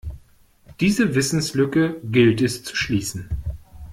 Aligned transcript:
Diese 0.79 1.13
Wissenslücke 1.13 2.01
gilt 2.03 2.41
es 2.41 2.63
zu 2.63 2.75
schließen. 2.75 3.29